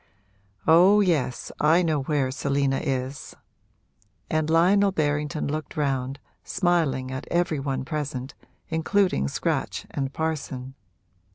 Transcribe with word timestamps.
'Oh 0.65 0.99
yes 1.01 1.51
I 1.59 1.83
know 1.83 2.01
where 2.01 2.31
Selina 2.31 2.77
is!' 2.79 3.35
And 4.31 4.49
Lionel 4.49 4.91
Berrington 4.91 5.45
looked 5.47 5.77
round, 5.77 6.17
smiling 6.43 7.11
at 7.11 7.27
every 7.29 7.59
one 7.59 7.85
present, 7.85 8.33
including 8.69 9.27
Scratch 9.27 9.85
and 9.91 10.11
Parson. 10.11 10.73